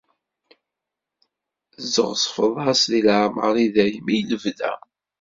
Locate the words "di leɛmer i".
2.91-3.67